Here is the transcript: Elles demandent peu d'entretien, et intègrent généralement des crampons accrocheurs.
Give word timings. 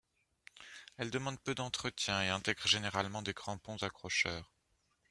Elles 0.97 1.11
demandent 1.11 1.39
peu 1.43 1.53
d'entretien, 1.53 2.23
et 2.23 2.29
intègrent 2.29 2.65
généralement 2.67 3.21
des 3.21 3.35
crampons 3.35 3.77
accrocheurs. 3.83 4.51